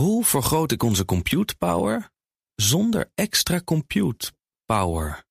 Hoe 0.00 0.24
vergroot 0.24 0.72
ik 0.72 0.82
onze 0.82 1.04
compute 1.04 1.54
power 1.56 2.10
zonder 2.54 3.10
extra 3.14 3.60
compute 3.64 4.32
power? 4.66 5.24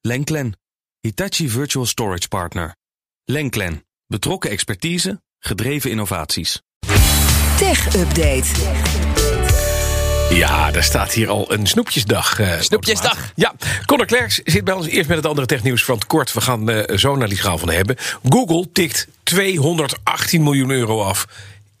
Lenklen, 0.00 0.58
Hitachi 1.00 1.48
Virtual 1.48 1.86
Storage 1.86 2.28
Partner. 2.28 2.76
Lenklen, 3.24 3.86
betrokken 4.06 4.50
expertise, 4.50 5.22
gedreven 5.38 5.90
innovaties. 5.90 6.62
Tech 7.58 7.94
Update. 7.94 8.46
Ja, 10.30 10.70
daar 10.70 10.84
staat 10.84 11.12
hier 11.12 11.28
al 11.28 11.52
een 11.52 11.66
snoepjesdag. 11.66 12.38
eh, 12.38 12.60
Snoepjesdag. 12.60 13.32
Ja, 13.34 13.54
Conor 13.84 14.06
Klerks 14.06 14.40
zit 14.44 14.64
bij 14.64 14.74
ons 14.74 14.86
eerst 14.86 15.08
met 15.08 15.16
het 15.16 15.26
andere 15.26 15.46
technieuws 15.46 15.84
van 15.84 15.94
het 15.94 16.06
kort. 16.06 16.32
We 16.32 16.40
gaan 16.40 16.70
eh, 16.70 16.96
zo 16.96 17.16
naar 17.16 17.28
die 17.28 17.38
schaal 17.38 17.58
van 17.58 17.70
hebben. 17.70 17.96
Google 18.28 18.72
tikt 18.72 19.08
218 19.22 20.42
miljoen 20.42 20.70
euro 20.70 21.02
af 21.02 21.26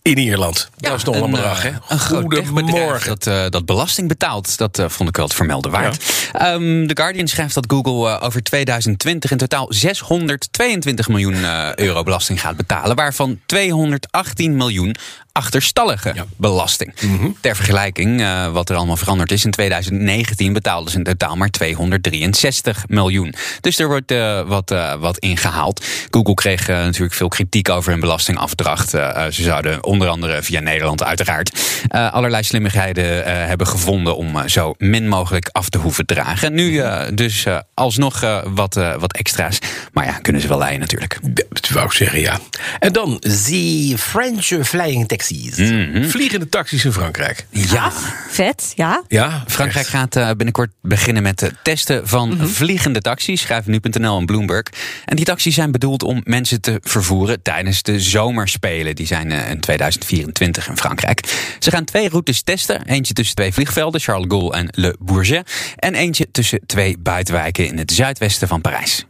in 0.06 0.18
Ierland. 0.18 0.70
dat 0.76 0.94
is 0.94 1.04
nog 1.04 1.14
wel 1.14 1.24
een 1.24 1.30
bedrag, 1.30 1.62
hè? 1.62 1.70
Een 1.88 1.98
Goedemorgen. 2.00 3.08
dat, 3.08 3.26
eh, 3.26 3.44
dat 3.48 3.64
belasting 3.66 4.08
betaalt. 4.08 4.58
Dat 4.58 4.78
eh, 4.78 4.88
vond 4.88 5.08
ik 5.08 5.16
wel 5.16 5.24
het 5.24 5.34
vermelden 5.34 5.70
waard. 5.70 6.04
Ehm, 6.32 6.86
The 6.86 6.96
Guardian 6.96 7.28
schrijft 7.28 7.54
dat 7.54 7.64
Google 7.68 8.10
eh, 8.10 8.26
over 8.26 8.42
2020 8.42 9.30
in 9.30 9.36
totaal 9.36 9.66
622 9.68 11.08
miljoen 11.08 11.44
eh, 11.44 11.74
euro 11.74 12.02
belasting 12.02 12.40
gaat 12.40 12.56
betalen. 12.56 12.96
Waarvan 12.96 13.40
218 13.46 14.56
miljoen 14.56 14.96
achterstallige 15.36 16.14
belasting. 16.36 16.94
Mhm. 17.00 17.30
Ter 17.40 17.56
vergelijking, 17.56 18.20
eh, 18.20 18.52
wat 18.52 18.70
er 18.70 18.76
allemaal 18.76 18.96
veranderd 18.96 19.32
is. 19.32 19.44
In 19.44 19.50
2019 19.50 20.52
betaalden 20.52 20.90
ze 20.90 20.96
in 20.98 21.04
totaal 21.04 21.36
maar 21.36 21.50
263 21.50 22.84
miljoen. 22.88 23.34
Dus 23.60 23.78
er 23.78 23.86
wordt 23.88 24.10
eh, 24.10 24.40
wat, 24.40 24.70
eh, 24.70 24.94
wat 24.94 25.18
ingehaald. 25.18 25.84
Google 26.10 26.34
kreeg 26.34 26.66
natuurlijk 26.66 27.14
veel 27.14 27.28
kritiek 27.28 27.68
over 27.68 27.90
hun 27.90 28.00
belastingafdracht. 28.00 28.90
Ze 28.90 29.42
zouden 29.42 29.84
onder 29.84 30.08
andere 30.08 30.42
via 30.42 30.60
Nederland 30.60 31.02
uiteraard 31.02 31.60
allerlei 31.88 32.42
slimmigheden 32.42 33.24
hebben 33.48 33.66
gevonden 33.66 34.16
om 34.16 34.48
zo 34.48 34.74
min 34.78 35.08
mogelijk 35.08 35.48
af 35.52 35.68
te 35.68 35.78
hoeven 35.78 36.06
dragen. 36.06 36.54
Nu 36.54 36.78
eh, 36.78 37.06
dus 37.14 37.46
alsnog 37.74 38.20
wat, 38.44 38.74
wat 38.74 39.12
extra's. 39.12 39.58
Maar 39.92 40.06
ja, 40.06 40.12
kunnen 40.12 40.42
ze 40.42 40.48
wel 40.48 40.58
leiden 40.58 40.80
natuurlijk. 40.80 41.18
Dat 41.48 41.68
wou 41.68 41.86
ik 41.86 41.92
zeggen, 41.92 42.20
ja. 42.20 42.38
En 42.78 42.92
dan 42.92 43.18
the 43.18 43.94
French 43.98 44.66
flying 44.66 45.08
taxis. 45.26 46.10
Vliegende 46.10 46.48
taxis 46.48 46.84
in 46.84 46.92
Frankrijk. 46.92 47.46
Ja, 47.50 47.92
Vet, 48.28 48.72
ja. 48.74 49.02
Ja, 49.08 49.44
Frankrijk 49.46 49.86
echt. 49.86 49.94
gaat 49.94 50.16
eh, 50.16 50.26
binnenkort 50.28 50.70
beginnen 50.82 51.22
met 51.22 51.40
het 51.40 51.54
testen 51.62 52.08
van 52.08 52.48
vliegende 52.48 53.00
taxis, 53.00 53.40
schrijven 53.40 53.70
nu.nl 53.70 54.18
en 54.18 54.26
Bloomberg. 54.26 54.66
En 55.04 55.16
die 55.16 55.24
taxis 55.24 55.54
zijn 55.54 55.70
bedoeld 55.72 56.02
om 56.02 56.20
mensen 56.24 56.60
te 56.60 56.78
vervoeren 56.82 57.42
tijdens 57.42 57.82
de 57.82 58.00
zomerspelen. 58.00 58.94
Die 58.94 59.06
zijn 59.06 59.32
eh, 59.32 59.50
in 59.50 59.60
2024 59.60 60.68
in 60.68 60.76
Frankrijk. 60.76 61.54
Ze 61.58 61.70
gaan 61.70 61.84
twee 61.84 62.08
routes 62.08 62.42
testen. 62.42 62.82
Eentje 62.86 63.14
tussen 63.14 63.34
twee 63.34 63.52
vliegvelden, 63.52 64.00
Charles 64.00 64.28
de 64.28 64.34
Gaulle 64.34 64.52
en 64.52 64.68
Le 64.70 64.96
Bourget. 64.98 65.50
En 65.76 65.94
eentje 65.94 66.30
tussen 66.30 66.60
twee 66.66 66.98
buitenwijken 66.98 67.66
in 67.66 67.78
het 67.78 67.92
zuidwesten 67.92 68.48
van 68.48 68.60
Parijs. 68.60 69.06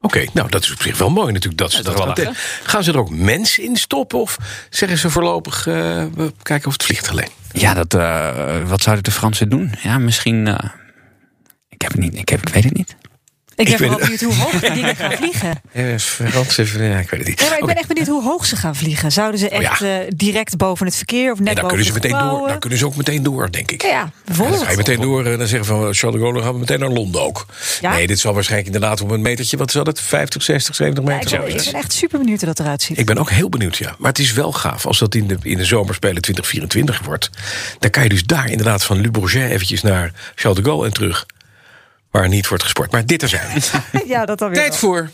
Oké, 0.00 0.24
nou 0.32 0.48
dat 0.50 0.62
is 0.62 0.72
op 0.72 0.82
zich 0.82 0.98
wel 0.98 1.10
mooi 1.10 1.32
natuurlijk 1.32 1.58
dat 1.58 1.70
ze 1.72 1.76
Ja, 1.76 1.82
dat 1.82 2.04
wel 2.04 2.12
testen. 2.12 2.34
Gaan 2.62 2.84
ze 2.84 2.92
er 2.92 2.98
ook 2.98 3.10
mensen 3.10 3.62
in 3.64 3.76
stoppen 3.76 4.20
of 4.20 4.36
zeggen 4.70 4.98
ze 4.98 5.10
voorlopig 5.10 5.66
eh, 5.66 5.74
we 6.14 6.32
kijken 6.42 6.66
of 6.66 6.72
het 6.72 6.82
vliegt 6.82 7.08
alleen? 7.10 7.28
Ja, 7.52 7.74
dat, 7.74 7.94
eh, 7.94 8.68
wat 8.68 8.82
zouden 8.82 9.04
de 9.04 9.10
Fransen 9.10 9.48
doen? 9.48 9.74
Ja, 9.82 9.98
misschien. 9.98 10.46
eh, 10.46 10.70
ik, 11.68 11.82
heb 11.82 11.92
het 11.92 12.00
niet, 12.00 12.14
ik, 12.14 12.28
heb, 12.28 12.40
ik 12.40 12.48
weet 12.54 12.64
het 12.64 12.76
niet. 12.76 12.96
Ik 13.58 13.64
ben 13.68 13.76
vooral 13.76 13.90
het- 13.98 14.00
benieuwd 14.00 14.20
hoe 14.20 14.34
hoog 14.34 14.60
die 14.60 14.72
dingen 14.72 14.96
gaan 14.96 15.12
vliegen. 15.22 15.60
Eh, 15.72 15.84
Frans 15.98 16.56
even, 16.56 16.84
ja, 16.84 16.98
ik 16.98 17.10
weet 17.10 17.20
het 17.20 17.28
niet. 17.28 17.40
Nee, 17.40 17.48
maar 17.48 17.58
ik 17.58 17.66
ben 17.66 17.76
echt 17.76 17.88
benieuwd 17.88 18.06
hoe 18.06 18.22
hoog 18.22 18.46
ze 18.46 18.56
gaan 18.56 18.76
vliegen. 18.76 19.12
Zouden 19.12 19.40
ze 19.40 19.48
echt 19.48 19.80
Oh 19.80 19.86
ja. 19.88 20.00
eh, 20.00 20.06
direct 20.16 20.56
boven 20.56 20.86
het 20.86 20.96
verkeer 20.96 21.32
of 21.32 21.38
net 21.38 21.46
dan 21.46 21.54
boven 21.54 21.68
kunnen 21.68 21.86
ze 21.86 21.92
meteen 21.92 22.10
door. 22.10 22.20
gebouwen? 22.20 22.48
Dan 22.50 22.58
kunnen 22.58 22.78
ze 22.78 22.86
ook 22.86 22.96
meteen 22.96 23.22
door, 23.22 23.50
denk 23.50 23.70
ik. 23.70 23.82
Ja, 23.82 23.88
En 23.90 24.00
dan 24.00 24.12
bijvoorbeeld. 24.24 24.62
ga 24.62 24.70
je 24.70 24.76
meteen 24.76 25.00
door 25.00 25.24
en 25.26 25.38
dan 25.38 25.46
zeggen 25.46 25.66
van 25.66 25.78
Charles 25.94 25.96
de 26.18 26.18
Gaulle 26.26 26.42
gaan 26.42 26.52
we 26.52 26.58
meteen 26.58 26.78
naar 26.78 26.88
Londen 26.88 27.20
ook. 27.22 27.46
Ja? 27.80 27.92
Nee, 27.94 28.06
dit 28.06 28.18
zal 28.20 28.34
waarschijnlijk 28.34 28.74
inderdaad 28.74 29.00
op 29.00 29.10
een 29.10 29.22
metertje, 29.22 29.56
wat 29.56 29.70
zal 29.70 29.84
het? 29.84 30.00
50, 30.00 30.42
60, 30.42 30.74
70 30.74 31.04
Ja, 31.04 31.10
meter? 31.16 31.32
ik, 31.32 31.44
ben, 31.44 31.56
ik 31.56 31.64
ben 31.64 31.74
echt 31.80 31.92
super 31.92 32.18
benieuwd 32.18 32.38
hoe 32.38 32.48
dat 32.48 32.60
eruit 32.60 32.82
ziet. 32.82 32.98
Ik 32.98 33.06
ben 33.06 33.18
ook 33.18 33.30
heel 33.30 33.48
benieuwd, 33.48 33.76
ja. 33.76 33.94
Maar 33.98 34.10
het 34.10 34.18
is 34.18 34.32
wel 34.32 34.52
gaaf 34.52 34.86
als 34.86 34.98
dat 34.98 35.14
in 35.14 35.26
de, 35.26 35.36
in 35.42 35.56
de 35.56 35.64
zomerspelen 35.64 36.22
2024 36.22 37.00
wordt. 37.04 37.30
Dan 37.78 37.90
kan 37.90 38.02
je 38.02 38.08
dus 38.08 38.24
daar 38.24 38.50
inderdaad 38.50 38.84
van 38.84 39.00
Le 39.00 39.10
Bourget 39.10 39.50
eventjes 39.50 39.82
naar 39.82 40.12
Charles 40.34 40.58
de 40.58 40.64
Gaulle 40.64 40.86
en 40.86 40.92
terug. 40.92 41.26
Waar 42.10 42.28
niet 42.28 42.48
wordt 42.48 42.62
gesport. 42.62 42.92
Maar 42.92 43.06
dit 43.06 43.22
er 43.22 43.28
zijn. 43.28 43.62
ja, 44.06 44.24
dat 44.24 44.38
dan 44.38 44.48
weer 44.48 44.58
Tijd 44.58 44.70
wel. 44.70 44.78
voor. 44.78 45.10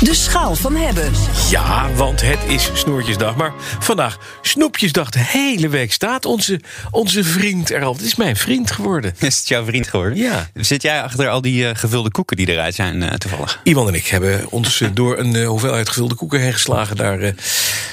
De 0.00 0.14
schaal 0.14 0.54
van 0.54 0.76
hebben. 0.76 1.12
Ja, 1.50 1.92
want 1.94 2.20
het 2.20 2.38
is 2.46 2.70
Snoertjesdag. 2.74 3.36
Maar 3.36 3.52
vandaag 3.78 4.18
Snoepjesdag. 4.40 5.10
De 5.10 5.18
hele 5.18 5.68
week 5.68 5.92
staat 5.92 6.24
onze, 6.24 6.60
onze 6.90 7.24
vriend 7.24 7.70
er 7.70 7.82
al. 7.84 7.92
Het 7.92 8.02
is 8.02 8.14
mijn 8.14 8.36
vriend 8.36 8.70
geworden. 8.70 9.14
Is 9.18 9.38
het 9.38 9.48
jouw 9.48 9.64
vriend 9.64 9.88
geworden? 9.88 10.18
Ja. 10.18 10.48
Zit 10.54 10.82
jij 10.82 11.02
achter 11.02 11.28
al 11.28 11.40
die 11.40 11.68
eh, 11.68 11.76
gevulde 11.76 12.10
koeken 12.10 12.36
die 12.36 12.48
eruit 12.48 12.74
zijn 12.74 13.02
eh, 13.02 13.14
toevallig? 13.14 13.60
Iwan 13.64 13.88
en 13.88 13.94
ik 13.94 14.06
hebben 14.06 14.50
ons 14.50 14.80
eh, 14.80 14.88
door 14.94 15.18
een 15.18 15.34
eh, 15.36 15.46
hoeveelheid 15.46 15.88
gevulde 15.88 16.14
koeken 16.14 16.40
heen 16.40 16.52
geslagen. 16.52 16.96
Daar, 16.96 17.20
eh, 17.20 17.32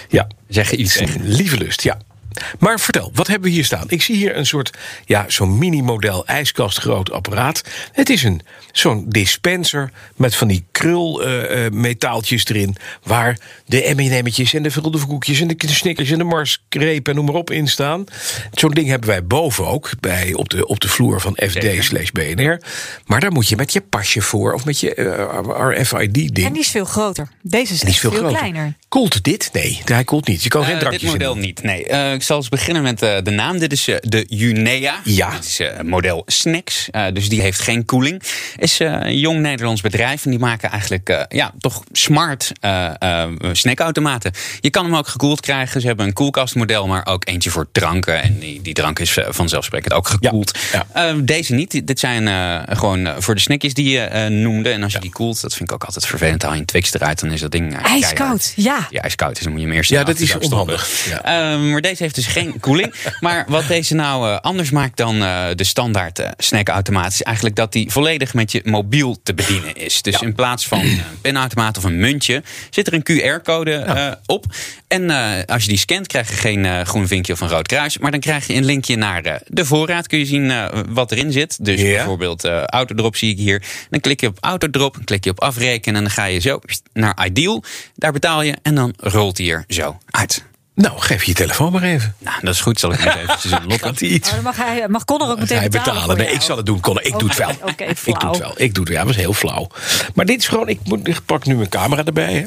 ja, 0.10 0.28
Zeg 0.48 0.70
je 0.72 0.78
iets 0.78 0.94
tegen? 0.94 1.22
Lieve 1.28 1.58
lust, 1.58 1.82
ja. 1.82 1.98
Maar 2.60 2.80
vertel, 2.80 3.12
wat 3.14 3.28
hebben 3.28 3.50
we 3.50 3.56
hier 3.56 3.66
staan? 3.66 3.86
Ik 3.88 4.02
zie 4.02 4.16
hier 4.16 4.38
een 4.38 4.46
soort, 4.46 4.78
ja, 5.06 5.26
zo'n 5.28 5.58
mini-model 5.58 6.26
ijskastgroot 6.26 7.12
apparaat. 7.12 7.62
Het 7.92 8.10
is 8.10 8.24
een 8.24 8.42
zo'n 8.72 9.06
dispenser 9.08 9.92
met 10.16 10.36
van 10.36 10.48
die 10.48 10.66
krulmetaaltjes 10.72 12.46
erin... 12.46 12.76
waar 13.04 13.38
de 13.66 13.94
M&M'tjes 13.96 14.54
en 14.54 14.64
de 14.64 14.72
vuldekoekjes 14.72 15.42
en 15.42 15.48
de 15.48 15.56
snickers 15.68 16.12
en 16.12 16.18
de 16.18 16.24
marskreep 16.24 17.08
en 17.08 17.16
noem 17.16 17.26
maar 17.26 17.36
op 17.36 17.52
in 17.52 17.68
staan. 17.68 18.06
Zo'n 18.52 18.72
ding 18.72 18.88
hebben 18.88 19.10
wij 19.10 19.26
boven 19.26 19.68
ook, 19.68 19.90
bij, 20.00 20.34
op, 20.34 20.50
de, 20.50 20.68
op 20.68 20.80
de 20.80 20.88
vloer 20.88 21.22
van 21.22 21.38
FD 21.50 21.84
slash 21.84 22.10
BNR. 22.10 22.62
Maar 23.06 23.20
daar 23.20 23.32
moet 23.32 23.48
je 23.48 23.56
met 23.56 23.74
je 23.74 23.82
pasje 23.82 24.22
voor 24.22 24.54
of 24.54 24.66
met 24.66 24.80
je 24.80 24.94
eh, 24.94 25.82
RFID-ding. 25.82 26.48
En 26.48 26.54
die 26.54 26.62
is 26.62 26.70
veel 26.70 26.86
groter. 26.86 27.28
Deze 27.42 27.74
is, 27.74 28.00
veel, 28.00 28.12
veel, 28.12 28.28
kleiner. 28.28 28.74
Koelt 28.90 29.24
dit? 29.24 29.50
Nee, 29.54 29.82
hij 29.86 30.04
koelt 30.04 30.28
niet. 30.28 30.44
Je 30.44 30.50
kan 30.50 30.64
geen 30.64 30.74
Eh, 30.74 30.80
drankjes 30.80 31.02
dit 31.04 31.12
model 31.12 31.34
in. 31.34 31.40
niet, 31.40 31.64
nee. 31.64 31.86
Eh, 31.88 32.14
ik 32.14 32.24
zal 32.24 32.38
eens 32.38 32.50
beginnen 32.50 32.84
met 32.84 33.02
eh, 33.02 33.18
de 33.24 33.32
naam. 33.32 33.60
Dit 33.60 33.72
is 33.72 33.84
de 34.02 34.26
Junea. 34.30 35.00
Ja. 35.04 35.30
Dit 35.32 35.44
is 35.46 35.62
model 35.84 36.24
Snacks. 36.26 36.88
Eh, 36.92 37.06
dus 37.14 37.30
die 37.30 37.42
heeft 37.42 37.60
geen 37.60 37.86
koeling. 37.86 38.22
Is 38.58 38.80
eh, 38.80 38.88
een 39.02 39.18
jong 39.20 39.40
Nederlands 39.40 39.82
bedrijf. 39.82 40.24
En 40.26 40.30
die 40.30 40.40
maken 40.40 40.70
eigenlijk 40.70 41.10
eh, 41.10 41.22
ja, 41.30 41.52
toch 41.60 41.84
smart 41.92 42.52
snackautomaten. 43.52 44.32
Je 44.60 44.70
kan 44.70 44.86
hem 44.86 44.96
ook 44.96 45.08
gekoeld 45.08 45.40
krijgen. 45.40 45.82
Ze 45.82 45.88
hebben 45.88 46.06
een 46.06 46.14
koelkastmodel, 46.14 46.88
maar 46.88 47.06
ook 47.06 47.28
eentje 47.28 47.50
voor 47.50 47.68
dranken. 47.72 48.22
En 48.22 48.40
die, 48.40 48.62
die 48.62 48.74
drank 48.74 49.00
is 49.00 49.18
vanzelfsprekend 49.28 49.94
ook 49.94 50.08
gekoeld. 50.08 50.58
Ja, 50.72 50.86
Eh, 50.94 51.16
deze 51.22 51.54
niet. 51.54 51.88
Dit 51.88 52.00
zijn 52.00 52.28
eh, 52.28 52.78
gewoon 52.78 53.10
voor 53.22 53.36
de 53.36 53.42
snackjes 53.42 53.74
die 53.74 53.90
je 53.90 54.00
eh, 54.02 54.28
noemde. 54.28 54.70
En 54.70 54.84
als 54.84 54.94
je 54.94 55.00
die 55.00 55.12
koelt, 55.12 55.42
dat 55.42 55.54
vind 55.54 55.70
ik 55.70 55.76
ook 55.76 55.84
altijd 55.84 56.06
vervelend. 56.06 56.42
Haal 56.42 56.54
je 56.54 56.60
een 56.60 56.66
Twix 56.66 56.94
eruit, 56.94 57.20
dan 57.20 57.32
is 57.32 57.42
dat 57.42 57.52
ding... 57.52 57.78
eh, 57.78 57.92
Ijskoud, 57.92 58.18
keihard. 58.18 58.54
Ja. 58.80 58.88
Ja, 58.90 59.02
ijskoud 59.02 59.38
is. 59.38 59.44
Dan 59.44 59.52
moet 59.52 59.62
je 59.62 59.68
hem 59.68 59.76
eerst 59.76 59.90
Ja, 59.90 60.04
dat 60.04 60.20
is 60.20 60.38
onhandig. 60.38 61.08
Ja. 61.10 61.24
Ehm, 61.24 61.70
maar 61.70 61.82
deze 61.82 62.04
heeft 62.04 62.16
dus 62.16 62.26
geen 62.26 62.60
koeling. 62.60 62.94
maar 63.20 63.46
wat 63.48 63.68
deze 63.68 63.96
nou 63.96 64.30
eh, 64.30 64.40
anders 64.40 64.70
maakt 64.70 64.98
dan 64.98 65.24
eh, 65.24 65.46
de 65.56 65.64
standaard 65.64 66.20
eh, 66.20 66.30
snackautomaat... 66.38 67.12
is 67.12 67.24
eigenlijk 67.24 67.56
dat 67.56 67.72
die 67.72 67.92
volledig 67.92 68.34
met 68.34 68.52
je 68.52 68.62
mobiel 68.64 69.20
te 69.24 69.34
bedienen 69.34 69.76
is. 69.76 70.02
Dus 70.02 70.22
in 70.22 70.34
plaats 70.34 70.68
van 70.68 70.80
een 70.80 71.02
pinautomaat 71.22 71.78
of 71.78 71.84
een 71.84 71.98
muntje... 71.98 72.44
zit 72.70 72.88
er 72.88 72.94
een 72.94 73.04
QR-code 73.04 74.18
op. 74.26 74.46
En 74.88 75.10
als 75.46 75.64
je 75.64 75.70
die 75.70 75.78
scant, 75.78 76.08
krijg 76.08 76.30
je 76.30 76.36
geen 76.36 76.86
groen 76.86 77.08
vinkje 77.08 77.34
of 77.34 77.42
een 77.42 77.50
rood 77.50 77.68
kruis... 77.68 77.98
maar 77.98 78.12
dan 78.12 78.20
krijg 78.20 78.48
je 78.48 78.54
een 78.54 78.66
linkje 78.66 78.96
naar 78.96 79.42
de 79.48 79.66
voorraad. 79.66 80.08
Kun 80.08 80.20
je 80.20 80.26
zien 80.26 80.54
wat 80.90 81.12
erin 81.12 81.32
zit. 81.32 81.66
Dus 81.66 81.82
Ja. 81.82 81.96
bijvoorbeeld 81.96 82.46
Autodrop 82.66 83.16
zie 83.16 83.32
ik 83.32 83.38
hier. 83.38 83.64
Dan 83.90 84.00
klik 84.00 84.22
je 84.22 84.28
op 84.28 84.38
Autodrop, 84.40 84.94
dan 84.94 85.04
klik 85.04 85.24
je 85.24 85.30
op 85.30 85.42
afrekenen... 85.42 85.96
en 85.96 86.04
dan 86.04 86.12
ga 86.12 86.26
je 86.26 86.40
zo 86.40 86.60
naar 86.94 87.26
Ideal. 87.26 87.64
Daar 87.96 88.12
betaal 88.12 88.42
je 88.42 88.54
en 88.70 88.76
dan 88.76 88.94
rolt 88.98 89.38
hij 89.38 89.48
er 89.50 89.64
zo 89.68 89.98
uit. 90.06 90.44
Nou, 90.76 91.00
geef 91.00 91.24
je 91.24 91.32
je 91.32 91.38
telefoon 91.38 91.72
maar 91.72 91.84
even. 91.84 92.16
Nou, 92.18 92.38
dat 92.42 92.54
is 92.54 92.62
goed. 92.62 92.80
Zal 92.80 92.92
ik 92.94 93.04
nog 93.04 93.16
eventjes 93.16 94.10
iets? 94.10 94.28
Oh, 94.30 94.36
dan 94.36 94.44
mag, 94.44 94.58
hij, 94.58 94.88
mag 94.88 95.06
Connor 95.06 95.30
ook 95.30 95.40
meteen 95.40 95.58
Hij 95.58 95.70
betalen. 95.70 96.16
Nee, 96.18 96.26
jou. 96.26 96.38
ik 96.38 96.42
zal 96.42 96.58
het 96.58 96.66
doen. 96.66 96.80
Connor. 96.80 97.04
ik 97.06 97.20
doe 97.20 97.28
het 97.30 97.38
wel. 97.38 97.50
Oké, 97.50 97.84
ik 97.84 98.04
doe 98.06 98.28
het 98.30 98.38
wel. 98.38 98.54
Ik 98.56 98.74
doe 98.74 98.84
het. 98.84 98.94
Ja, 98.94 98.98
dat 99.00 99.08
was 99.08 99.16
heel 99.16 99.34
flauw. 99.34 99.68
Maar 100.14 100.26
dit 100.26 100.40
is 100.40 100.48
gewoon. 100.48 100.68
Ik, 100.68 100.80
moet, 100.84 101.08
ik 101.08 101.26
pak 101.26 101.46
nu 101.46 101.56
mijn 101.56 101.70
camera 101.70 102.04
erbij. 102.06 102.34
Hè. 102.34 102.46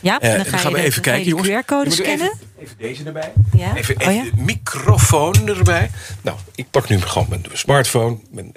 Ja, 0.00 0.20
Eh, 0.20 0.36
dan 0.36 0.44
ga 0.44 0.56
gaan 0.56 0.72
we 0.72 0.78
even 0.82 1.02
kijken, 1.02 1.22
de 1.24 1.28
jongens. 1.30 1.48
QR-code 1.48 1.82
Je 1.90 1.96
moet 1.96 2.06
scannen. 2.06 2.32
Even, 2.32 2.38
even 2.58 2.76
deze 2.78 3.04
erbij. 3.04 3.32
Ja. 3.56 3.76
Even, 3.76 3.94
Oh, 3.96 4.00
even 4.02 4.14
ja? 4.14 4.22
de 4.22 4.30
microfoon 4.42 5.48
erbij. 5.48 5.90
Nou, 6.22 6.36
ik 6.54 6.70
pak 6.70 6.88
nu 6.88 7.00
gewoon 7.00 7.26
mijn 7.28 7.44
smartphone, 7.52 8.18
mijn. 8.30 8.52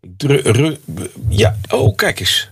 Ik 0.00 0.22
ru- 0.44 0.76
Ja, 1.28 1.56
oh, 1.68 1.96
kijk 1.96 2.20
eens. 2.20 2.50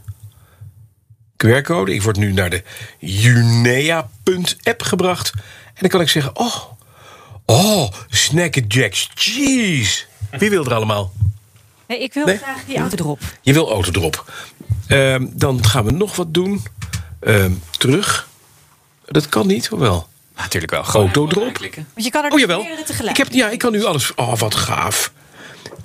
QR-code. 1.36 1.94
Ik 1.94 2.02
word 2.02 2.16
nu 2.16 2.32
naar 2.32 2.50
de 2.50 2.62
Junea.app 2.98 4.82
gebracht. 4.82 5.32
En 5.64 5.80
dan 5.80 5.88
kan 5.88 6.00
ik 6.00 6.08
zeggen: 6.08 6.36
Oh, 6.38 6.56
oh, 7.44 7.88
Snack 8.08 8.54
Jacks 8.68 9.08
cheese. 9.14 10.04
Wie 10.38 10.50
wil 10.50 10.64
er 10.64 10.74
allemaal? 10.74 11.12
Nee, 11.88 12.02
ik 12.02 12.14
wil 12.14 12.24
Nee? 12.26 12.36
graag 12.38 12.64
die 12.64 12.78
auto 12.78 12.96
erop. 12.96 13.20
Je 13.42 13.52
wil 13.52 13.70
autodrop. 13.70 14.32
Ehm 14.86 15.26
dan 15.32 15.64
gaan 15.64 15.84
we 15.84 15.90
nog 15.90 16.16
wat 16.16 16.34
doen. 16.34 16.62
Ehm, 17.20 17.52
terug. 17.70 18.28
Dat 19.06 19.28
kan 19.28 19.46
niet, 19.46 19.70
of 19.72 19.78
wel? 19.78 20.08
Natuurlijk 20.36 20.72
wel. 20.72 20.82
Autodrop. 20.84 21.52
klikken. 21.52 21.86
Want 21.94 22.04
je 22.06 22.12
kan 22.12 22.20
er 22.24 22.30
Oh 22.30 22.32
dus 22.36 22.40
jawel. 22.40 22.62
meerdere 22.62 22.82
tegelijk. 22.86 23.18
Ik 23.18 23.24
heb, 23.24 23.32
ja, 23.34 23.48
ik 23.48 23.58
kan 23.58 23.72
nu 23.72 23.84
alles. 23.84 24.14
Oh, 24.14 24.36
wat 24.38 24.54
gaaf. 24.54 25.12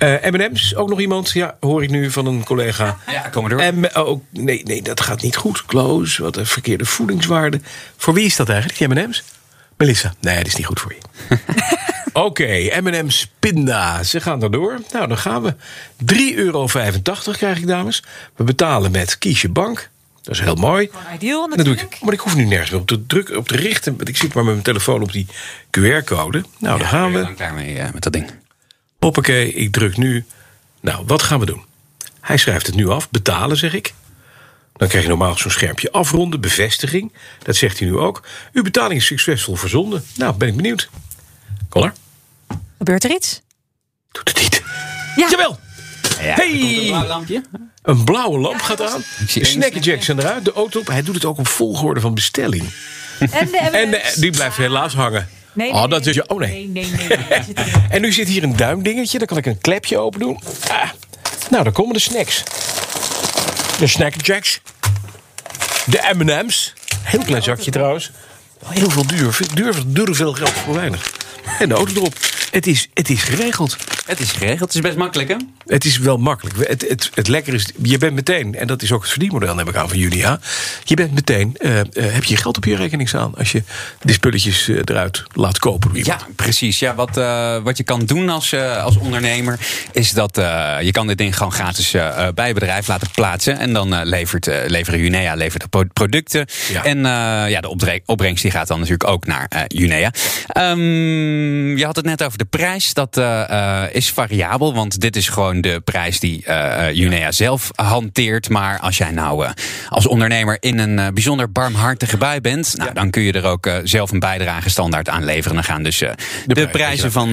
Eh, 0.01 0.31
M&M's, 0.31 0.75
ook 0.75 0.89
nog 0.89 0.99
iemand? 0.99 1.31
Ja, 1.31 1.57
hoor 1.59 1.83
ik 1.83 1.89
nu 1.89 2.11
van 2.11 2.25
een 2.25 2.43
collega. 2.43 2.97
Ja, 3.11 3.21
kom 3.21 3.41
maar 3.41 3.51
door. 3.51 3.59
En, 3.59 3.95
oh, 3.95 4.21
nee, 4.29 4.63
nee, 4.63 4.81
dat 4.81 5.01
gaat 5.01 5.21
niet 5.21 5.35
goed. 5.35 5.65
Close, 5.65 6.21
wat 6.21 6.37
een 6.37 6.45
verkeerde 6.45 6.85
voedingswaarde. 6.85 7.59
Voor 7.97 8.13
wie 8.13 8.25
is 8.25 8.35
dat 8.35 8.49
eigenlijk, 8.49 8.79
die 8.79 8.87
M&M's? 8.87 9.23
Melissa. 9.77 10.13
Nee, 10.19 10.37
dat 10.37 10.45
is 10.47 10.55
niet 10.55 10.65
goed 10.65 10.79
voor 10.79 10.93
je. 10.99 11.37
Oké, 12.13 12.79
M&M's 12.81 13.31
Pinda. 13.39 14.03
Ze 14.03 14.21
gaan 14.21 14.43
erdoor. 14.43 14.79
Nou, 14.93 15.07
dan 15.07 15.17
gaan 15.17 15.41
we. 15.41 15.55
3,85 16.15 16.35
euro 16.35 16.65
krijg 17.31 17.57
ik, 17.57 17.67
dames. 17.67 18.03
We 18.35 18.43
betalen 18.43 18.91
met 18.91 19.17
Kiesje 19.17 19.49
Bank. 19.49 19.89
Dat 20.21 20.33
is 20.33 20.39
heel 20.41 20.55
mooi. 20.55 20.89
Ideal 21.13 21.39
Dat 21.49 21.57
doe 21.57 21.65
natuurlijk. 21.65 21.95
ik. 21.95 22.01
Maar 22.01 22.13
ik 22.13 22.19
hoef 22.19 22.35
nu 22.35 22.45
nergens 22.45 22.71
meer 22.71 22.79
op 22.79 22.87
te 22.87 23.05
drukken, 23.05 23.37
op 23.37 23.47
te 23.47 23.55
richten. 23.55 23.95
Want 23.97 24.09
ik 24.09 24.17
zit 24.17 24.33
maar 24.33 24.43
met 24.43 24.53
mijn 24.53 24.65
telefoon 24.65 25.01
op 25.01 25.11
die 25.11 25.25
QR-code. 25.79 26.43
Nou, 26.57 26.79
daar 26.79 26.87
gaan 26.87 27.07
Ik 27.07 27.11
ben 27.11 27.19
we. 27.19 27.25
lang 27.25 27.35
klaar 27.35 27.53
mee 27.53 27.77
eh, 27.79 27.93
met 27.93 28.03
dat 28.03 28.13
ding. 28.13 28.31
Hoppakee, 29.05 29.53
ik 29.53 29.71
druk 29.71 29.97
nu. 29.97 30.25
Nou, 30.81 31.03
wat 31.05 31.21
gaan 31.21 31.39
we 31.39 31.45
doen? 31.45 31.65
Hij 32.19 32.37
schrijft 32.37 32.65
het 32.65 32.75
nu 32.75 32.89
af. 32.89 33.09
Betalen, 33.09 33.57
zeg 33.57 33.73
ik. 33.73 33.93
Dan 34.75 34.87
krijg 34.87 35.03
je 35.03 35.09
normaal 35.09 35.37
zo'n 35.37 35.51
schermpje 35.51 35.91
afronden, 35.91 36.41
bevestiging. 36.41 37.13
Dat 37.43 37.55
zegt 37.55 37.79
hij 37.79 37.87
nu 37.87 37.97
ook. 37.97 38.23
Uw 38.53 38.63
betaling 38.63 38.99
is 38.99 39.05
succesvol 39.05 39.55
verzonden. 39.55 40.03
Nou, 40.15 40.35
ben 40.35 40.47
ik 40.47 40.55
benieuwd. 40.55 40.89
Connor? 41.69 41.93
Gebeurt 42.77 43.03
er 43.03 43.11
iets? 43.11 43.41
Doet 44.11 44.27
het 44.29 44.41
niet. 44.41 44.63
Ja. 45.15 45.27
Jawel! 45.29 45.59
Ja, 46.21 46.33
Hey! 46.35 46.51
een 46.51 46.87
blauw 46.87 47.07
lampje. 47.07 47.43
Een 47.81 48.03
blauwe 48.03 48.39
lamp 48.39 48.61
gaat 48.61 48.81
aan. 48.81 49.03
De 49.25 49.33
één 49.33 49.45
snackerjacks 49.45 50.05
zijn 50.05 50.19
eruit. 50.19 50.45
De 50.45 50.53
auto 50.53 50.79
op. 50.79 50.87
Hij 50.87 51.01
doet 51.03 51.15
het 51.15 51.25
ook 51.25 51.37
op 51.37 51.47
volgorde 51.47 51.99
van 51.99 52.13
bestelling. 52.13 52.63
En 53.19 53.47
de 53.51 53.57
En 53.57 54.01
die 54.21 54.31
blijft 54.31 54.57
helaas 54.57 54.93
hangen. 54.93 55.29
Nee, 55.53 55.71
oh, 55.71 55.79
nee, 55.79 55.87
dat 55.87 55.99
nee, 55.99 56.09
is 56.09 56.15
je. 56.15 56.27
Oh 56.27 56.39
nee. 56.39 56.71
En 57.89 58.01
nu 58.01 58.11
zit 58.11 58.27
hier 58.27 58.43
een 58.43 58.55
duimdingetje. 58.55 59.17
Dan 59.17 59.27
kan 59.27 59.37
ik 59.37 59.45
een 59.45 59.61
klepje 59.61 59.97
open 59.97 60.19
doen. 60.19 60.39
Ah. 60.67 60.89
Nou, 61.49 61.63
dan 61.63 61.73
komen 61.73 61.93
de 61.93 61.99
snacks. 61.99 62.43
De 63.79 63.87
snackerjacks. 63.87 64.61
De 65.85 66.13
M&M's. 66.17 66.73
Heel 67.03 67.23
klein 67.23 67.43
zakje 67.43 67.71
trouwens. 67.71 68.11
Heel 68.65 68.89
veel 68.89 69.07
duur. 69.07 69.39
Duur, 69.53 69.75
duur 69.85 70.15
veel 70.15 70.33
geld 70.33 70.49
voor 70.49 70.73
weinig. 70.73 71.11
En 71.59 71.69
de 71.69 71.75
auto 71.75 71.93
erop. 71.95 72.15
Het 72.51 72.67
is, 72.67 72.89
het 72.93 73.09
is 73.09 73.23
geregeld. 73.23 73.77
Het 74.05 74.19
is 74.19 74.31
geregeld. 74.31 74.59
Het 74.59 74.75
is 74.75 74.81
best 74.81 74.97
makkelijk, 74.97 75.29
hè? 75.29 75.35
Het 75.65 75.85
is 75.85 75.97
wel 75.97 76.17
makkelijk. 76.17 76.67
Het, 76.67 76.85
het, 76.89 77.09
het 77.13 77.27
lekker 77.27 77.53
is, 77.53 77.71
je 77.81 77.97
bent 77.97 78.13
meteen, 78.13 78.55
en 78.55 78.67
dat 78.67 78.81
is 78.81 78.91
ook 78.91 79.01
het 79.01 79.11
verdienmodel, 79.11 79.55
neem 79.55 79.67
ik 79.67 79.75
aan 79.75 79.89
van 79.89 79.97
Julia. 79.97 80.39
Je 80.83 80.95
bent 80.95 81.13
meteen, 81.13 81.55
eh, 81.57 81.79
eh, 81.79 81.85
heb 81.93 82.23
je 82.23 82.37
geld 82.37 82.57
op 82.57 82.65
je 82.65 82.75
rekening 82.75 83.09
staan 83.09 83.35
als 83.37 83.51
je 83.51 83.63
die 84.01 84.13
spulletjes 84.13 84.67
eh, 84.67 84.75
eruit 84.75 85.23
laat 85.33 85.59
kopen. 85.59 85.89
Ja, 85.93 86.19
precies. 86.35 86.79
Ja, 86.79 86.95
wat, 86.95 87.15
wat 87.63 87.77
je 87.77 87.83
kan 87.83 88.05
doen 88.05 88.29
als, 88.29 88.55
als 88.55 88.97
ondernemer 88.97 89.59
is 89.91 90.11
dat 90.11 90.35
je 90.81 90.89
kan 90.91 91.07
dit 91.07 91.17
ding 91.17 91.37
gewoon 91.37 91.51
gratis 91.51 91.91
bij 92.35 92.47
je 92.47 92.53
bedrijf 92.53 92.87
laten 92.87 93.11
plaatsen. 93.11 93.59
En 93.59 93.73
dan 93.73 94.03
levert, 94.03 94.45
leveren 94.67 94.99
Junea 94.99 95.33
levert 95.33 95.61
de 95.61 95.67
pro- 95.67 95.83
producten. 95.93 96.45
Ja. 96.71 96.83
En 96.83 96.99
ja, 97.49 97.61
de 97.61 98.01
opbrengst 98.05 98.41
die 98.41 98.51
gaat 98.51 98.67
dan 98.67 98.77
natuurlijk 98.77 99.09
ook 99.09 99.25
naar 99.25 99.65
Junea. 99.67 100.11
Ehm, 100.47 101.77
je 101.77 101.85
had 101.85 101.95
het 101.95 102.05
net 102.05 102.23
over 102.23 102.37
de 102.41 102.47
prijs. 102.49 102.93
Dat 102.93 103.17
eh, 103.17 103.83
eh, 103.83 103.95
is 103.95 104.09
variabel, 104.09 104.73
want 104.73 104.99
dit 104.99 105.15
is 105.15 105.29
gewoon 105.29 105.61
de 105.61 105.81
prijs 105.83 106.19
die 106.19 106.45
eh 106.45 106.71
eh, 106.87 106.95
Junea 106.95 107.31
zelf 107.31 107.69
hanteert. 107.75 108.49
Maar 108.49 108.79
als 108.79 108.97
jij 108.97 109.11
nou 109.11 109.45
eh, 109.45 109.51
als 109.89 110.07
ondernemer 110.07 110.57
in 110.59 110.79
een 110.79 111.13
bijzonder 111.13 111.51
barmhartige 111.51 112.17
bui 112.17 112.41
bent, 112.41 112.77
nou, 112.77 112.93
dan 112.93 113.09
kun 113.09 113.21
je 113.21 113.31
er 113.33 113.45
ook 113.45 113.69
zelf 113.83 114.11
een 114.11 114.19
bijdrage 114.19 114.69
standaard 114.69 115.09
aan 115.09 115.25
leveren. 115.25 115.55
Dan 115.55 115.63
gaan 115.63 115.83
dus 115.83 116.01
eh, 116.01 116.11
de, 116.45 116.53
prijs, 116.53 116.71
prijzen 116.71 117.11
van 117.11 117.29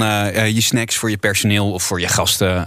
je 0.54 0.60
snacks 0.60 0.96
voor 0.96 1.10
je 1.10 1.16
personeel 1.16 1.72
of 1.72 1.82
voor 1.82 2.00
je 2.00 2.08
gasten, 2.08 2.66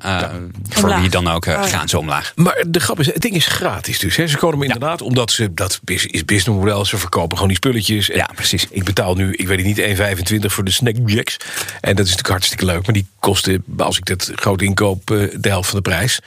voor 0.69 0.83
Omlaag. 0.83 0.99
wie 0.99 1.09
dan 1.09 1.27
ook, 1.27 1.45
Oh, 1.45 1.53
ja. 1.53 1.63
gaan 1.67 1.89
ze 1.89 1.97
omlaag. 1.97 2.31
Maar 2.35 2.63
de 2.67 2.79
grap 2.79 2.99
is, 2.99 3.05
het 3.05 3.21
ding 3.21 3.35
is 3.35 3.47
gratis 3.47 3.99
dus. 3.99 4.15
Hè. 4.15 4.27
Ze 4.27 4.37
komen 4.37 4.65
inderdaad, 4.65 5.01
omdat 5.01 5.31
ze, 5.31 5.53
dat 5.53 5.79
is 5.85 6.25
businessmodel, 6.25 6.85
ze 6.85 6.97
verkopen 6.97 7.31
gewoon 7.37 7.47
die 7.47 7.57
spulletjes. 7.57 8.09
En 8.09 8.17
Ja, 8.17 8.29
precies. 8.35 8.67
Ik 8.69 8.83
betaal 8.83 9.15
nu, 9.15 9.33
ik 9.33 9.47
weet 9.47 9.57
het 9.57 9.99
niet, 9.99 10.31
1,25 10.41 10.45
voor 10.45 10.63
de 10.63 10.71
snackjacks. 10.71 11.37
En 11.81 11.95
dat 11.95 12.05
is 12.05 12.11
natuurlijk 12.11 12.27
hartstikke 12.31 12.65
leuk. 12.65 12.85
Maar 12.85 12.93
die 12.93 13.07
kosten, 13.19 13.63
als 13.77 13.97
ik 13.97 14.05
dat 14.05 14.31
groot 14.35 14.61
inkoop, 14.61 15.11
eh, 15.11 15.17
de 15.39 15.49
helft 15.49 15.69
van 15.69 15.77
de 15.83 15.89
prijs. 15.89 16.19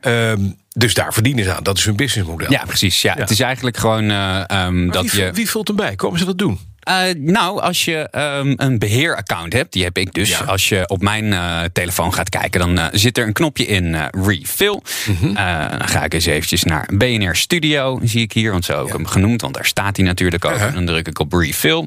Ehm, 0.00 0.40
dus 0.68 0.94
daar 0.94 1.12
verdienen 1.12 1.44
ze 1.44 1.54
aan. 1.54 1.62
Dat 1.62 1.78
is 1.78 1.84
hun 1.84 1.96
businessmodel. 1.96 2.50
Ja, 2.50 2.64
precies. 2.66 3.02
Ja, 3.02 3.12
Ja. 3.14 3.20
Het 3.20 3.30
is 3.30 3.40
eigenlijk 3.40 3.76
gewoon 3.76 4.10
eh, 4.10 4.50
ehm, 4.50 4.90
dat 4.90 5.10
wie, 5.10 5.22
je. 5.24 5.32
wie 5.32 5.50
vult 5.50 5.66
hem 5.68 5.76
bij? 5.76 5.94
Komen 5.94 6.18
ze 6.18 6.24
dat 6.24 6.38
doen? 6.38 6.58
Eh, 6.86 7.14
nou, 7.16 7.60
als 7.60 7.84
je 7.84 8.08
ehm, 8.10 8.52
een 8.56 8.78
beheeraccount 8.78 9.52
hebt, 9.52 9.72
die 9.72 9.84
heb 9.84 9.98
ik 9.98 10.12
dus. 10.12 10.28
Ja. 10.28 10.38
Als 10.38 10.68
je 10.68 10.88
op 10.88 11.02
mijn 11.02 11.32
eh, 11.32 11.62
telefoon 11.72 12.14
gaat 12.14 12.28
kijken, 12.28 12.60
dan 12.60 12.78
eh, 12.78 12.86
zit 12.92 13.18
er 13.18 13.26
een 13.26 13.32
knopje 13.32 13.66
in 13.66 13.94
eh, 13.94 14.06
refill. 14.10 14.80
Mhm. 15.06 15.36
Eh, 15.36 15.70
dan 15.78 15.88
ga 15.88 16.04
ik 16.04 16.14
eens 16.14 16.26
eventjes 16.26 16.64
naar 16.64 16.88
BNR 16.92 17.36
Studio, 17.36 18.00
zie 18.02 18.22
ik 18.22 18.32
hier, 18.32 18.50
want 18.50 18.64
zo 18.64 18.76
heb 18.76 18.86
ik 18.86 18.92
hem 18.92 19.06
genoemd, 19.06 19.40
want 19.40 19.54
daar 19.54 19.64
staat 19.64 19.96
hij 19.96 20.06
natuurlijk 20.06 20.44
ook. 20.44 20.52
Uh-huh. 20.52 20.74
Dan 20.74 20.86
druk 20.86 21.08
ik 21.08 21.18
op 21.18 21.32
refill 21.32 21.78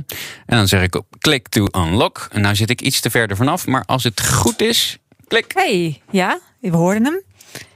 en 0.45 0.57
dan 0.57 0.67
zeg 0.67 0.81
ik 0.81 0.95
op 0.95 1.05
click 1.19 1.47
to 1.47 1.67
unlock. 1.71 2.27
En 2.31 2.41
nou 2.41 2.55
zit 2.55 2.69
ik 2.69 2.81
iets 2.81 2.99
te 2.99 3.09
verder 3.09 3.37
vanaf, 3.37 3.67
maar 3.67 3.83
als 3.85 4.03
het 4.03 4.21
goed 4.25 4.61
is, 4.61 4.97
klik. 5.27 5.51
hey, 5.53 6.01
ja, 6.11 6.39
we 6.61 6.69
hoorden 6.69 7.03
hem. 7.03 7.21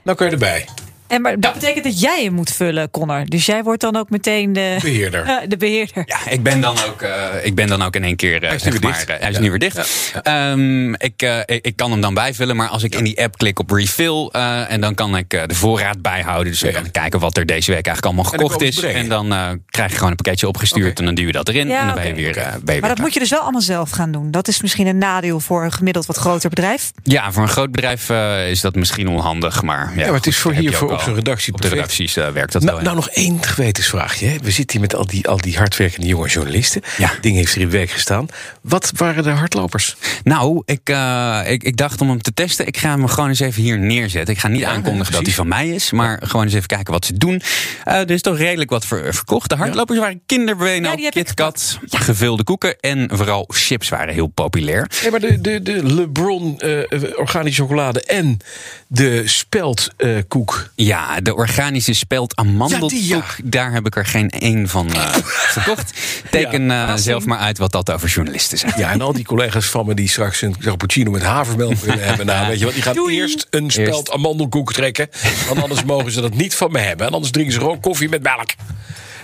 Nou 0.02 0.16
kan 0.16 0.26
je 0.26 0.32
erbij. 0.32 0.66
En 1.06 1.22
maar 1.22 1.40
dat 1.40 1.52
betekent 1.54 1.84
dat 1.84 2.00
jij 2.00 2.24
hem 2.24 2.32
moet 2.32 2.50
vullen, 2.50 2.90
Connor. 2.90 3.24
Dus 3.26 3.46
jij 3.46 3.62
wordt 3.62 3.80
dan 3.80 3.96
ook 3.96 4.10
meteen 4.10 4.52
de 4.52 4.76
Beheerder. 4.82 5.26
Ja, 5.34 5.46
de 5.46 5.56
beheerder. 5.56 6.02
Ja, 6.06 6.30
ik 6.30 6.42
ben 6.42 6.60
dan 6.60 6.76
ook, 6.88 7.02
eh, 7.02 7.10
ik 7.42 7.54
ben 7.54 7.66
dan 7.68 7.82
ook 7.82 7.94
in 7.96 8.04
één 8.04 8.16
keer. 8.16 8.42
eh, 8.42 8.46
Hij 8.48 8.56
is 8.56 8.62
nu 8.62 8.70
zeg 8.70 8.80
weer 8.80 8.90
maar, 8.90 8.98
dicht. 8.98 9.10
eh, 9.10 9.20
hij 9.20 9.28
is 9.30 9.34
Ja. 9.36 9.42
nu 9.42 9.50
weer 9.50 9.58
dicht. 9.58 10.12
Ehm, 10.22 10.92
ik, 10.94 11.22
eh, 11.22 11.38
ik, 11.46 11.64
ik 11.66 11.76
kan 11.76 11.90
hem 11.90 12.00
dan 12.00 12.14
bijvullen, 12.14 12.56
maar 12.56 12.68
als 12.68 12.82
ik 12.82 12.94
in 12.94 13.04
die 13.04 13.22
app 13.22 13.38
klik 13.38 13.58
op 13.58 13.70
refill. 13.70 14.28
eh, 14.32 14.70
en 14.72 14.80
dan 14.80 14.94
kan 14.94 15.16
ik 15.16 15.32
eh, 15.34 15.42
de 15.46 15.54
voorraad 15.54 16.02
bijhouden. 16.02 16.52
Dus 16.52 16.60
dan 16.60 16.72
kan 16.72 16.84
ik 16.84 16.92
kijken 16.92 17.20
wat 17.20 17.36
er 17.36 17.46
deze 17.46 17.72
week 17.72 17.86
eigenlijk 17.86 18.06
allemaal 18.06 18.32
gekocht 18.32 18.62
is. 18.62 18.82
En 18.82 19.08
dan 19.08 19.32
eh, 19.32 19.48
krijg 19.70 19.90
je 19.90 19.96
gewoon 19.96 20.10
een 20.10 20.16
pakketje 20.16 20.48
opgestuurd. 20.48 20.98
En 20.98 21.04
dan 21.04 21.14
duw 21.14 21.26
je 21.26 21.32
dat 21.32 21.48
erin. 21.48 21.68
Ja, 21.68 21.80
en 21.80 21.86
dan 21.86 21.94
ben 21.94 22.06
je 22.06 22.14
weer. 22.14 22.36
eh, 22.36 22.44
ben 22.44 22.52
je 22.52 22.60
weer 22.64 22.64
Maar 22.66 22.80
dat 22.80 22.80
klaar. 22.92 23.00
moet 23.00 23.14
je 23.14 23.20
dus 23.20 23.30
wel 23.30 23.40
allemaal 23.40 23.60
zelf 23.60 23.90
gaan 23.90 24.12
doen. 24.12 24.30
Dat 24.30 24.48
is 24.48 24.62
misschien 24.62 24.86
een 24.86 24.98
nadeel 24.98 25.40
voor 25.40 25.64
een 25.64 25.72
gemiddeld 25.72 26.06
wat 26.06 26.16
groter 26.16 26.48
bedrijf. 26.50 26.90
Ja, 27.02 27.32
voor 27.32 27.42
een 27.42 27.48
groot 27.48 27.70
bedrijf 27.72 28.10
eh, 28.10 28.50
is 28.50 28.60
dat 28.60 28.74
misschien 28.74 29.08
onhandig. 29.08 29.62
Maar, 29.62 29.92
ja, 29.94 30.00
Ja, 30.00 30.06
maar 30.06 30.14
het 30.16 30.26
is 30.26 30.36
voor 30.36 30.52
hier 30.52 30.72
voor 30.72 30.92
op 30.94 31.00
zo'n 31.00 31.14
redactie 31.14 31.52
Op 31.52 31.60
de 31.60 31.68
perfect. 31.68 31.90
redacties 31.92 32.16
eh, 32.16 32.28
werkt 32.32 32.52
dat 32.52 32.62
Nou, 32.62 32.74
wel. 32.74 32.84
nou, 32.84 32.96
nog 32.96 33.08
één 33.10 33.42
gewetensvraagje. 33.42 34.26
Hè. 34.26 34.36
We 34.42 34.50
zitten 34.50 34.78
hier 34.78 34.80
met 34.88 34.94
al 34.94 35.06
die, 35.06 35.28
al 35.28 35.36
die 35.36 35.56
hardwerkende 35.56 36.06
jonge 36.06 36.28
journalisten. 36.28 36.82
Ja. 36.96 37.08
Het 37.08 37.22
ding 37.22 37.36
heeft 37.36 37.54
er 37.54 37.60
in 37.60 37.70
week 37.70 37.90
gestaan. 37.90 38.26
Wat 38.60 38.92
waren 38.96 39.22
de 39.22 39.30
hardlopers? 39.30 39.96
Nou, 40.24 40.62
ik, 40.64 40.80
eh, 40.84 41.40
ik, 41.46 41.62
ik 41.62 41.76
dacht 41.76 42.00
om 42.00 42.08
hem 42.08 42.22
te 42.22 42.34
testen. 42.34 42.66
Ik 42.66 42.76
ga 42.76 42.90
hem 42.90 43.06
gewoon 43.06 43.28
eens 43.28 43.40
even 43.40 43.62
hier 43.62 43.78
neerzetten. 43.78 44.34
Ik 44.34 44.40
ga 44.40 44.48
niet 44.48 44.60
Ja, 44.60 44.68
aankondigen 44.68 45.04
nee, 45.12 45.16
dat 45.16 45.26
hij 45.26 45.34
van 45.34 45.48
mij 45.48 45.68
is. 45.68 45.90
Maar 45.90 46.20
gewoon 46.24 46.44
eens 46.44 46.54
even 46.54 46.66
kijken 46.66 46.92
wat 46.92 47.04
ze 47.06 47.16
doen. 47.18 47.42
Eh, 47.84 47.94
er 47.94 48.10
is 48.10 48.22
toch 48.22 48.36
redelijk 48.38 48.70
wat 48.70 48.86
ver- 48.86 49.14
verkocht. 49.14 49.48
De 49.48 49.56
hardlopers 49.56 49.98
waren 49.98 50.20
kinderbenen, 50.26 51.00
Ja, 51.00 51.08
KitKat, 51.10 51.78
gevulde 51.90 52.44
koeken. 52.44 52.80
En 52.80 53.08
vooral 53.12 53.44
chips 53.48 53.88
waren 53.88 54.14
heel 54.14 54.26
populair. 54.26 54.90
Nee, 55.02 55.10
maar 55.10 55.20
de, 55.20 55.40
de, 55.40 55.62
de 55.62 55.94
LeBron 55.94 56.60
eh, 56.60 56.70
organische 57.16 57.62
chocolade 57.62 58.02
en 58.02 58.38
de 58.86 59.22
speldkoek. 59.24 60.70
Ja, 60.84 61.20
de 61.20 61.34
organische 61.34 61.92
speld 61.92 62.36
amandelkoek. 62.36 62.90
Ja, 62.90 62.96
die, 62.96 63.06
ja. 63.06 63.24
Daar 63.44 63.72
heb 63.72 63.86
ik 63.86 63.96
er 63.96 64.06
geen 64.06 64.30
één 64.30 64.68
van 64.68 64.92
eh, 64.94 65.14
verkocht. 65.24 65.92
Teken 66.30 66.70
eh, 66.70 66.92
zelf 66.96 67.24
maar 67.24 67.38
uit 67.38 67.58
wat 67.58 67.72
dat 67.72 67.90
over 67.92 68.08
journalisten 68.08 68.58
zijn. 68.58 68.72
ja, 68.76 68.90
en 68.90 69.00
al 69.00 69.12
die 69.12 69.24
collega's 69.24 69.66
van 69.66 69.86
me 69.86 69.94
die 69.94 70.08
straks 70.08 70.42
een 70.42 70.58
cappuccino 70.58 71.10
met 71.10 71.22
havermelk 71.22 71.74
willen 71.76 72.04
hebben. 72.08 72.26
Nou, 72.26 72.46
weet 72.46 72.58
je 72.58 72.64
wat, 72.64 72.74
die 72.74 72.82
gaan 72.82 72.94
Doei. 72.94 73.16
eerst 73.16 73.46
een 73.50 73.70
speld 73.70 73.88
Eerst. 73.88 74.10
amandelkoek 74.10 74.72
trekken. 74.72 75.08
Want 75.48 75.62
anders 75.62 75.84
mogen 75.84 76.12
ze 76.12 76.20
dat 76.20 76.34
niet 76.34 76.54
van 76.54 76.72
me 76.72 76.78
hebben. 76.78 77.06
En 77.06 77.12
anders 77.12 77.32
drinken 77.32 77.52
ze 77.52 77.58
gewoon 77.58 77.80
koffie 77.80 78.08
met 78.08 78.22
melk. 78.22 78.50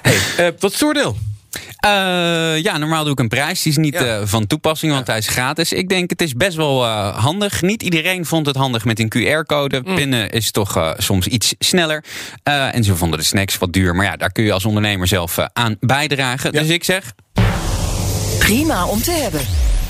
Hey, 0.02 0.16
eh, 0.36 0.52
wat 0.58 0.72
is 0.72 0.78
het 0.80 0.82
oordeel? 0.88 1.16
Eh, 1.76 2.62
ja, 2.62 2.76
normaal 2.78 3.02
doe 3.04 3.12
ik 3.12 3.18
een 3.18 3.28
prijs. 3.28 3.62
Die 3.62 3.72
is 3.72 3.78
niet 3.78 3.94
Ja. 3.94 4.04
eh, 4.20 4.20
van 4.24 4.46
toepassing, 4.46 4.92
want 4.92 5.06
hij 5.06 5.18
is 5.18 5.28
gratis. 5.28 5.72
Ik 5.72 5.88
denk 5.88 6.10
het 6.10 6.22
is 6.22 6.34
best 6.34 6.56
wel 6.56 6.84
eh, 6.84 7.16
handig. 7.16 7.62
Niet 7.62 7.82
iedereen 7.82 8.24
vond 8.26 8.46
het 8.46 8.56
handig 8.56 8.84
met 8.84 8.98
een 9.00 9.12
QR-code. 9.18 9.82
Mm. 9.84 9.94
Pinnen 9.94 10.30
is 10.30 10.50
toch 10.50 10.94
soms 10.98 11.26
iets 11.26 11.54
sneller. 11.58 12.04
Eh, 12.42 12.74
en 12.74 12.84
ze 12.84 12.96
vonden 12.96 13.18
de 13.18 13.24
snacks 13.24 13.58
wat 13.58 13.72
duur. 13.72 13.94
Maar 13.94 14.04
ja, 14.06 14.16
daar 14.16 14.32
kun 14.32 14.44
je 14.44 14.52
als 14.52 14.64
ondernemer 14.64 15.06
zelf 15.06 15.38
aan 15.52 15.76
bijdragen. 15.80 16.52
Ja. 16.52 16.60
Dus 16.60 16.68
ik 16.68 16.84
zeg, 16.84 17.12
Prima 18.38 18.86
om 18.86 19.02
te 19.02 19.10
hebben. 19.12 19.40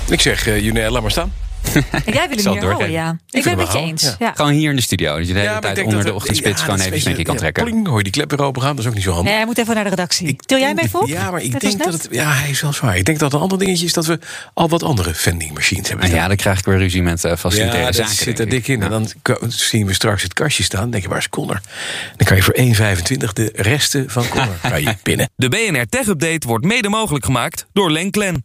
Ik 0.09 0.21
zeg, 0.21 0.47
eh 0.47 0.61
Junair, 0.61 0.90
laat 0.90 1.02
maar 1.02 1.11
staan. 1.11 1.33
En 2.06 2.12
jij 2.12 2.12
wil 2.12 2.20
hem 2.20 2.30
het 2.30 2.40
hier 2.46 2.64
houden, 2.64 2.90
ja. 2.90 3.16
Ik 3.30 3.42
ben 3.42 3.52
het 3.52 3.56
met 3.62 3.72
je 3.72 3.78
eens. 3.78 4.02
ja. 4.02 4.14
Ja. 4.18 4.32
gewoon 4.34 4.52
hier 4.52 4.70
in 4.70 4.76
de 4.76 4.82
studio. 4.82 5.16
Dat 5.18 5.26
je 5.26 5.32
de 5.32 5.38
hele 5.38 5.58
tijd 5.58 5.78
onder 5.78 5.94
dat 5.96 6.06
de 6.06 6.14
ochtendspits 6.14 6.58
ja, 6.58 6.64
gewoon 6.64 6.80
even 6.80 7.04
beetje- 7.04 7.22
kan 7.22 7.36
trekken. 7.36 7.64
Ja, 7.64 7.70
pling, 7.70 7.86
hoor 7.86 7.96
je 7.96 8.02
die 8.02 8.12
klep 8.12 8.30
weer 8.30 8.42
open 8.42 8.62
gaan, 8.62 8.70
dat 8.76 8.84
is 8.84 8.86
ook 8.90 8.94
niet 8.94 9.04
zo 9.04 9.10
handig. 9.10 9.28
Nee, 9.28 9.36
hij 9.36 9.46
moet 9.46 9.58
even 9.58 9.74
naar 9.74 9.84
de 9.84 9.90
redactie. 9.90 10.26
Ik 10.26 10.42
Til 10.42 10.58
jij 10.58 10.74
mee 10.74 10.90
vol? 10.90 11.06
Ja, 11.06 11.30
maar 11.30 11.42
ik 11.42 11.60
denk 11.60 11.84
dat 11.84 11.92
het. 11.92 12.08
Ja, 12.10 12.32
hij 12.32 12.50
is 12.50 12.60
wel 12.60 12.72
zwaar. 12.72 12.96
Ik 12.96 13.04
denk 13.04 13.18
dat 13.18 13.32
een 13.32 13.40
ander 13.40 13.58
dingetje 13.58 13.84
is 13.86 13.92
dat 13.92 14.06
we 14.06 14.18
al 14.54 14.68
wat 14.68 14.82
andere 14.82 15.14
vending 15.14 15.54
machines 15.54 15.86
hebben. 15.88 16.04
En 16.04 16.10
staan. 16.10 16.22
ja, 16.22 16.28
dan 16.28 16.36
krijg 16.36 16.58
ik 16.58 16.64
weer 16.64 16.78
ruzie 16.78 17.02
met 17.02 17.24
uh, 17.24 17.30
Ja, 17.30 17.36
facilitaire 17.36 17.84
dat 17.86 17.94
zaken. 17.94 18.14
zit 18.14 18.38
er 18.38 18.48
dik 18.48 18.68
in. 18.68 18.82
En 18.82 18.90
dan 18.90 19.08
zien 19.48 19.86
we 19.86 19.92
straks 19.94 20.22
het 20.22 20.34
kastje 20.34 20.62
staan. 20.62 20.80
Dan 20.80 20.90
denk 20.90 21.02
je, 21.02 21.08
waar 21.08 21.18
is 21.18 21.28
Connor? 21.28 21.60
Dan 22.16 22.26
kan 22.26 22.36
je 22.36 22.42
voor 22.42 22.56
1,25 23.26 23.32
de 23.32 23.50
resten 23.54 24.10
van 24.10 24.28
Connor 24.28 24.56
kan 24.70 24.82
je 24.82 24.96
pinnen. 25.02 25.30
De 25.36 25.48
BNR 25.48 25.86
Tech 25.88 26.06
Update 26.06 26.46
wordt 26.46 26.64
mede 26.64 26.88
mogelijk 26.88 27.24
gemaakt 27.24 27.66
door 27.72 27.90
Lenklen. 27.90 28.44